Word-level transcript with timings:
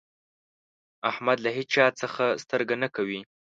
احمد 1.09 1.37
له 1.45 1.49
هيچا 1.57 1.85
څځه 1.99 2.25
سترګه 2.43 2.75
نه 2.83 2.87
کوي. 2.95 3.21